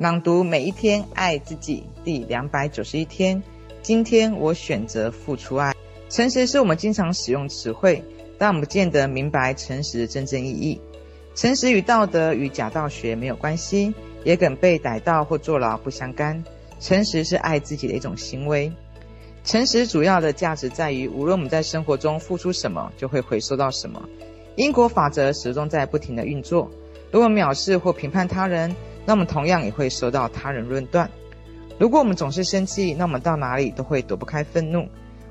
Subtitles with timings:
[0.00, 3.42] 朗读每一天，爱自己，第两百九十一天。
[3.82, 5.74] 今天我选择付出爱。
[6.08, 8.02] 诚实是我们经常使用词汇，
[8.38, 10.80] 但我们不见得明白诚实的真正意义。
[11.34, 13.92] 诚实与道德与假道学没有关系，
[14.24, 16.42] 也跟被逮到或坐牢不相干。
[16.80, 18.72] 诚实是爱自己的一种行为。
[19.44, 24.02] 诚实主要的价值在于，无论我们在生活中付出什么，就会回收到什么。
[24.56, 26.70] 因果法则始终在不停地运作。
[27.12, 28.74] 如果藐视或评判他人，
[29.06, 31.10] 那我们同样也会受到他人论断。
[31.78, 34.88] 如果我们总是生气，那我们到哪里都会躲不开愤怒。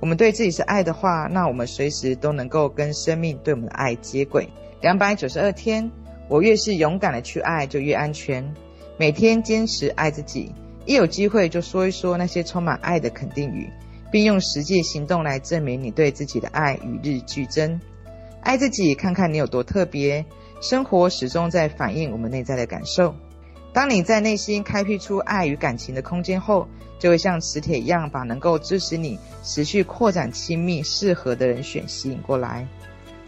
[0.00, 4.48] 我们对自己是爱的话，那我们随时都能够跟生命对我们的爱接轨。
[4.80, 5.90] 两百九十二天，
[6.28, 8.54] 我越是勇敢的去爱，就越安全。
[8.96, 10.54] 每天坚持爱自己，
[10.86, 13.68] 一有机会就说一说那些充满爱的肯定语，
[14.10, 17.78] 并用实际行动来证明你对自己的爱与日俱增。
[18.40, 20.24] 爱自己，看看你有多特别。
[20.62, 23.14] 生活始终在反映我们内在的感受。
[23.72, 26.66] 当你在内心开辟出爱与感情的空间后，
[26.98, 32.66] 就会像磁铁一样，把能够支持你持续扩展亲密、适合的人选吸引过来。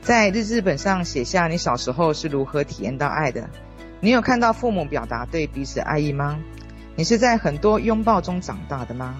[0.02, 3.48] 在日志本上写下你小时候是如何体验到爱的。
[4.00, 6.40] 你有看到父母表达对彼此爱意吗？
[6.96, 9.16] 你是在很多拥抱中长大的吗？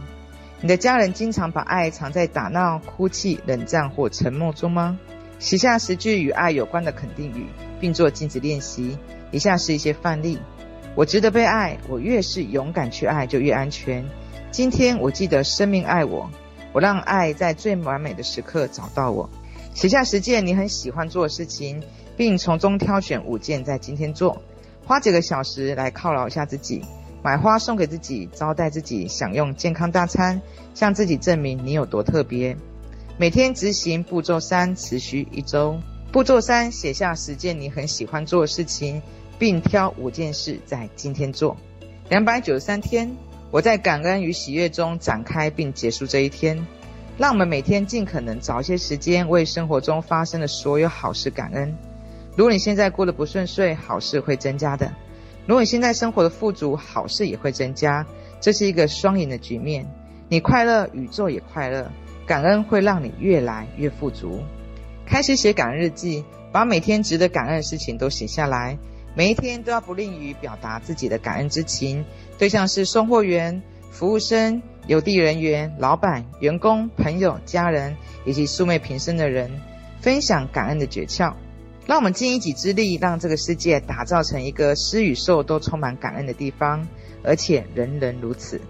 [0.61, 4.99] 你的家人经常把爱藏在打闹、哭泣、冷战或沉默中吗？
[5.39, 7.47] 写下十句与爱有关的肯定语，
[7.81, 8.99] 并做镜子练习。
[9.31, 10.39] 以下是一些范例。
[10.95, 14.05] 我值得被爱，我越是勇敢去爱，就越安全。
[14.51, 16.31] 今天我记得生命爱我，
[16.75, 19.31] 我让爱在最完美的时刻找到我。
[19.73, 21.83] 写下十件你很喜欢做的事情，
[22.15, 24.43] 并从中挑选五件在今天做。
[24.85, 26.85] 花几个小时来犒劳一下自己，
[27.23, 30.43] 买花送给自己，招待自己，享用健康大餐，
[30.75, 32.55] 向自己证明你有多特别。
[33.17, 35.81] 每天执行步骤三，持续一周。
[36.13, 39.01] 步骤三，写下十件你很喜欢做的事情。
[39.43, 41.57] 并挑五件事在今天做。
[42.09, 43.11] 两百九十三天，
[43.51, 46.65] 我在感恩与喜悦中展开并结束这一天。
[47.19, 51.77] 让我们每天尽可能找一些时间为生活中发生的所有好事感恩。
[52.37, 54.93] 如果你现在过得不顺遂，好事会增加的；
[55.45, 58.07] 如果你现在生活的富足，好事也会增加。
[58.41, 59.85] 这是一个双赢的局面。
[60.29, 61.91] 你快乐，宇宙也快乐。
[62.27, 64.39] 感恩会让你越来越富足。
[65.05, 68.79] 开始写感恩日记，把每天值得感恩的事情都写下来。
[69.15, 72.05] 每一天都要不吝于表达自己的感恩之情，
[72.39, 79.51] 对象是送货员、服务生、邮递人员、老板、员工、朋友、家人以及素昧平生的人，
[80.01, 81.35] 分享感恩的诀窍。
[81.85, 86.87] 让我们尽一己之力，让这个世界打造成一个施与受都充满感恩的地方，
[87.23, 88.61] 而且人人如此。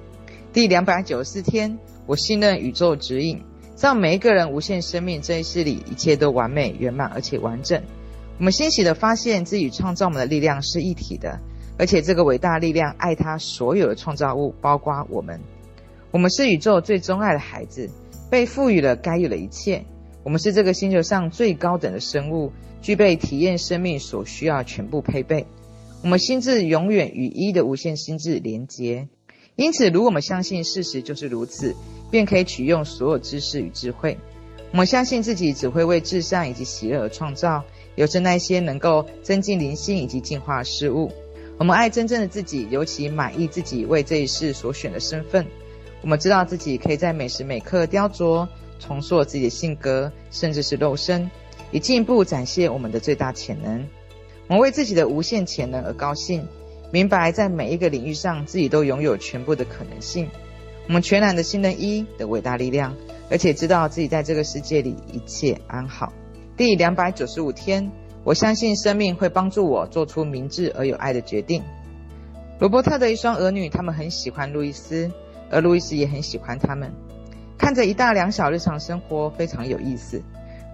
[0.52, 3.42] 第两百九十四天，我信任宇宙指引，
[3.78, 7.80] 让每一个人无限生命这一世里，一切都完美圆满而且完整。
[8.42, 11.38] 我们欣喜地发现自己创造我们的力量是一体的，
[11.78, 15.40] 而且这个伟大力量爱他所有的创造物，包括我们。
[16.10, 17.88] 我们是宇宙最钟爱的孩子，
[18.28, 19.84] 被赋予了该有的一切。
[20.24, 22.50] 我们是这个星球上最高等的生物，
[22.80, 25.46] 具备体验生命所需要全部配备。
[26.02, 29.06] 我们心智永远与一的无限心智连接，
[29.54, 31.76] 因此，如果我们相信事实就是如此，
[32.10, 34.18] 便可以取用所有知识与智慧。
[34.72, 37.62] 我们相信自己只会为至善以及喜乐而创造。
[37.94, 41.10] 有着那些能够增进灵性以及进化事物，
[41.58, 45.46] 我们爱真正的自己，尤其满意自己为这一世所选的身份。
[46.00, 48.48] 我们知道自己可以在每时每刻雕琢、
[48.80, 51.30] 重塑自己的性格，甚至是肉身，
[51.70, 53.86] 以进一步展现我们的最大潜能。
[54.48, 56.46] 我们为自己的无限潜能而高兴，
[56.90, 60.28] 明白在每一个领域上自己都拥有全部的可能性。
[60.88, 62.96] 我们全然的信任一的伟大力量，
[63.30, 66.12] 而且知道自己在这个世界里一切安好。
[66.62, 67.90] 第两百九十五天，
[68.22, 71.60] 我相信生命会帮助我做出明智而有爱的决定。
[72.60, 75.10] 罗伯特的一双儿女，他们很喜欢路易斯，
[75.50, 76.92] 而路易斯也很喜欢他们。
[77.58, 80.22] 看着一大两小日常生活，非常有意思。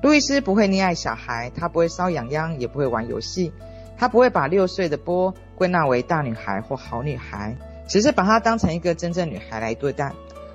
[0.03, 3.51] 路易斯不会溺爱小孩，他不会搔痒痒，也不会玩游戏，
[3.97, 7.57] 他不会把六岁的波归纳为大女孩或好女孩，
[7.89, 10.13] 只是把她当成一个真正女孩来对待。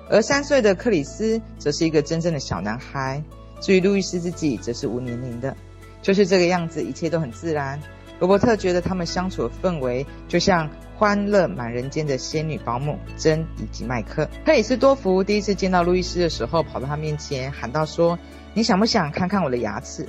[0.08, 3.24] 而三岁的克里斯则是一个真正的小男孩。
[3.64, 5.56] 至于路易斯自己，则是无年龄的，
[6.02, 7.80] 就是这个样子，一切都很自然。
[8.18, 10.68] 罗伯特觉得他们相处的氛围就像
[10.98, 14.28] 欢乐满人间的仙女保姆珍以及麦克。
[14.44, 18.18] 克里斯多福第一次见到路易斯的时候，跑到他面前喊道：“说，
[18.52, 20.06] 你想不想看看我的牙齿？”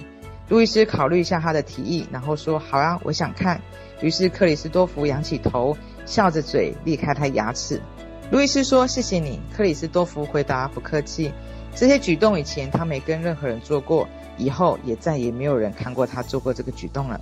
[0.50, 3.62] 路易斯考虑一下他的提议，然后说：“好啊，我想看。”
[4.04, 7.81] 于是克里斯多福仰起头，笑着嘴，裂开他牙齿。
[8.31, 11.31] 路易斯说：“谢谢你。”克里斯多福回答：“不客气。”
[11.75, 14.07] 这些举动以前他没跟任何人做过，
[14.38, 17.19] 以后也再也没有人看过他做过这个举动了。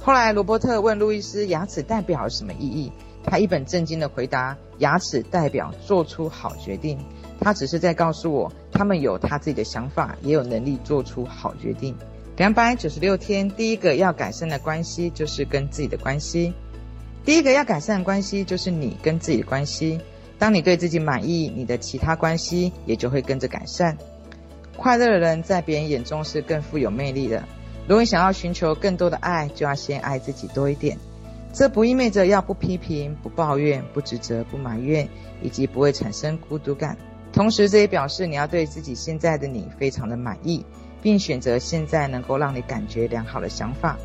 [0.00, 2.92] 后来罗伯特问路易斯牙齿代表什么意义，
[3.24, 6.98] 他一本正经地回答：“牙齿代表做出好决定。”
[7.40, 11.96] 他只是在告诉我，他们有他自己的想法，也有能力做出好决定。
[12.36, 16.52] 两百九十六天，第一个要改善的关系就是跟自己的关系。
[17.24, 20.00] 第一个要改善的关系就是你跟自己的关系。
[20.42, 23.96] 当你对自己满意，你的其他关系也就会跟着改善。
[24.76, 27.44] 快乐的人在别人眼中是更富有魅力的。
[27.86, 30.98] 如果你想要寻求更多的爱，就要先爱自己多一点。
[31.52, 35.08] 这不意味着要不批评、不抱怨、不指责、不埋怨，
[35.42, 36.96] 以及不会产生孤独感。
[37.32, 40.66] 同时，这也表示你要对自己现在的你非常的满意，
[41.00, 43.96] 并选择现在能够让你感觉良好的想法。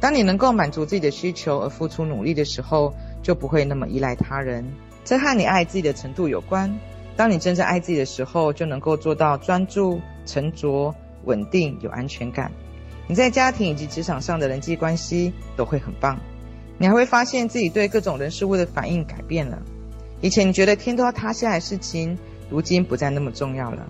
[0.00, 4.72] 当你能够满足自己的需求而付出努力的时候，就不会那么依赖他人。
[5.04, 6.74] 这和你爱自己的程度有关。
[7.16, 12.50] 当你真正爱自己的时候，就能够做到专注、沉着、稳定、有安全感。
[13.06, 16.18] 你在家庭以及职场上的人际关系都会很棒。
[16.78, 19.62] 你还会发现自己对各种人事物的反应改变了。
[20.20, 22.18] 以前你觉得天都要塌下来的事情，
[22.50, 23.86] 如今不再那么重要了。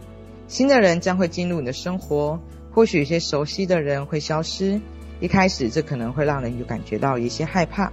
[0.48, 2.38] 新的人将会进入你的生活，
[2.72, 4.80] 或许有些熟悉的人会消失。
[5.20, 7.90] 一开始这可能会让人有感觉到一些害怕，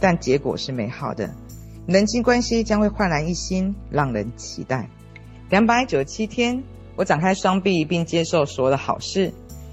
[0.00, 1.28] 但结果是美好的。
[1.86, 4.88] 人际关系将会焕然一新，让人期待。
[5.50, 6.62] 两百九十七天，
[6.94, 9.32] 我展开双臂并接受所有的好事。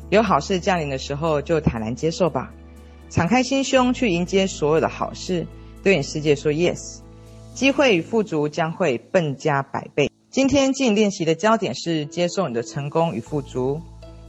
[0.10, 2.52] 有好事降临的时候，就坦然接受吧。
[3.10, 5.46] 敞开心胸去迎接所有的好事，
[5.84, 7.00] 对你世界说 yes，
[7.54, 10.10] 机会与富足将会賁加百倍。
[10.32, 13.82] 今天静练习的焦点是接受你的成功与富足。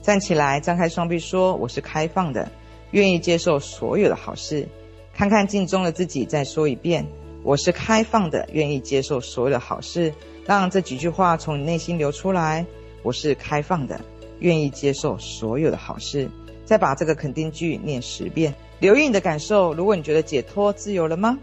[0.03, 2.51] 站起来，张开双臂，说：“我是开放的，
[2.91, 4.69] 愿意接受所有的好事。”
[5.13, 7.07] 看看镜中的自己，再说一遍
[7.43, 10.13] ：“我是开放的，愿意接受所有的好事。”
[10.47, 12.67] 让这几句话从你内心流出来
[13.03, 14.01] ：“我是开放的，
[14.41, 16.29] 愿意接受所有的好事。”
[16.65, 18.55] 再把这个肯定句念十遍。
[18.79, 21.39] 留意你的感受，如果你觉得解脱自由了吗？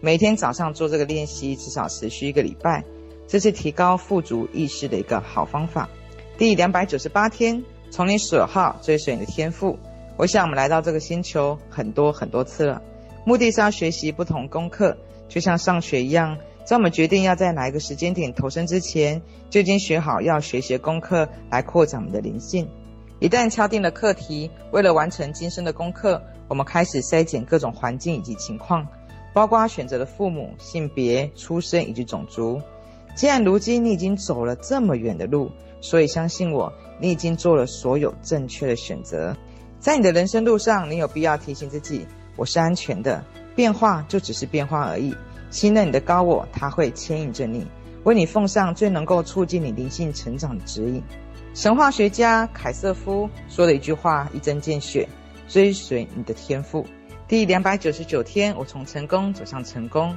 [0.00, 2.84] 每天早上做这个练习，至少持续一个礼拜，
[3.28, 5.88] 这是提高富足意识的一个好方法。
[6.36, 9.78] 第两百九十八天，从你所好追随你的天赋。
[10.16, 12.82] 我想我们来到这个星球很多很多次了，
[13.24, 14.96] 目的是要学习不同功课，
[15.32, 22.68] 就像上学一样，在我们决定要在哪一个时间点投生之前，就已经学好要学习功课来扩展我们的灵性。
[23.18, 26.22] 一旦敲定了课题，为了完成今生的功课。
[26.48, 28.86] 我们开始筛检各种环境以及情况，
[29.32, 32.60] 包括选择的父母、性别、出生以及种族。
[33.14, 35.50] 既然如今你已经走了这么远的路，
[35.80, 36.70] 所以相信我，
[37.00, 39.34] 你已经做了所有正确的选择。
[39.80, 42.06] 在你的人生路上，你有必要提醒自己：
[42.36, 45.14] 我是安全的，变化就只是变化而已。
[45.50, 47.66] 信任你的高我，他会牵引着你，
[48.04, 51.02] 为你奉上最能够促进你灵性成长的指引。
[51.54, 55.08] 神话学家凯瑟夫说的一句话，一针见血。
[55.48, 56.86] 追随你的天赋。
[57.28, 60.16] 第两百九十九天，我从成功走向成功。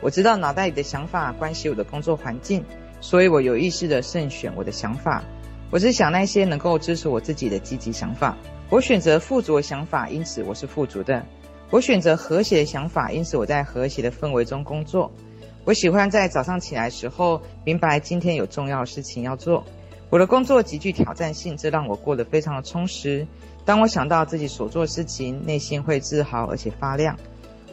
[0.00, 2.64] 我知道脑袋里的想法关系我的工作环境，
[3.00, 5.24] 所以我有意识地慎选我的想法。
[5.72, 8.36] 我只想那些能够支持我自己的积极想法。
[8.70, 11.26] 我选择富足的想法，因此我是富足的。
[11.70, 15.10] 我选择和谐的想法，因此我在和谐的氛围中工作。
[15.64, 19.64] 我喜欢在早上起来时候，明白今天有重要的事情要做。
[20.08, 23.26] 我的工作极具挑战性，这让我过得非常的充实。
[23.64, 27.18] 当我想到自己所做事情，内心会自豪而且发亮。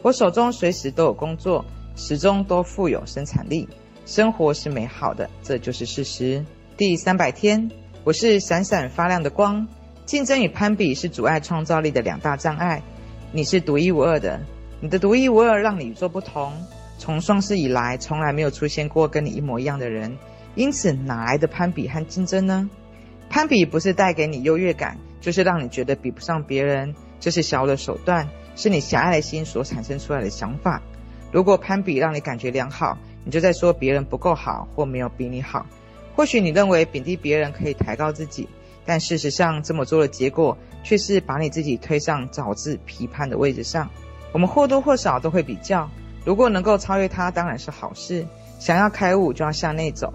[0.02, 1.64] 我手中随时都有工作，
[1.94, 3.68] 始终都富有生产力，
[4.04, 6.44] 生活是美好的，这就是事实。
[6.76, 7.70] 第三百天，
[8.02, 9.68] 我是闪闪发亮的光。
[10.04, 12.82] 竞争与攀比是阻碍创造力的两大障碍。
[13.36, 14.40] 你是独一无二的，
[14.78, 16.52] 你的独一无二让你与众不同。
[16.98, 20.16] 从创世以来，从来没有出现过跟你一模一样的人，
[20.54, 22.70] 因此哪来的攀比和竞争呢？
[23.28, 24.98] 攀比不是带给你优越感。
[25.20, 30.80] 就是让你觉得比不上别人，这是小的手段，是你狭隘的心所产生出来的想法。
[31.32, 35.66] 如果攀比让你感觉良好，你就在说别人不够好或没有比你好。
[36.14, 38.48] 或许你认为贬低别人可以抬高自己，
[38.86, 43.90] 但事实上这么做的结果却是把你自己推上早自批判的位置上。
[44.32, 45.88] 我们或多或少都会比较，
[46.24, 48.26] 如果能够超越它，当然是好事。
[48.58, 50.12] 想要开悟，就要向内走，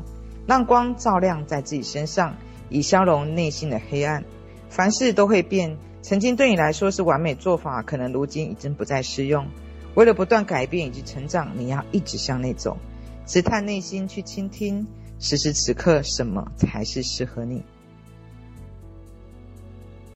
[0.47, 2.35] 让光照亮在自己身上，
[2.69, 4.23] 以消融内心的黑暗。
[4.69, 9.47] 凡事都会变，曾经对你来说是完美做法，可能如今已经不再适用。
[9.95, 12.77] 为了不断改变以及成长，你要一直向内走，
[13.25, 14.85] 直探内心去倾听，
[15.19, 17.63] 此时此刻什么才是适合你。